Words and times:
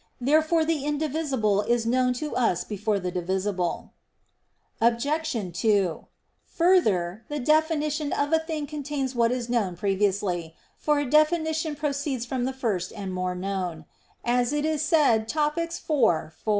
Therefore 0.19 0.65
the 0.65 0.83
indivisible 0.83 1.61
is 1.61 1.85
known 1.85 2.13
to 2.13 2.35
us 2.35 2.63
before 2.63 2.99
the 2.99 3.11
divisible. 3.11 3.93
Obj. 4.81 5.07
2: 5.59 6.07
Further, 6.57 7.23
the 7.29 7.39
definition 7.39 8.11
of 8.11 8.33
a 8.33 8.39
thing 8.39 8.65
contains 8.65 9.13
what 9.13 9.31
is 9.31 9.47
known 9.47 9.75
previously, 9.77 10.55
for 10.75 10.97
a 10.97 11.05
definition 11.07 11.75
"proceeds 11.75 12.25
from 12.25 12.45
the 12.45 12.51
first 12.53 12.91
and 12.93 13.13
more 13.13 13.35
known," 13.35 13.85
as 14.25 14.51
is 14.53 14.81
said 14.81 15.27
Topic. 15.27 15.71
vi, 15.71 15.77
4. 16.31 16.33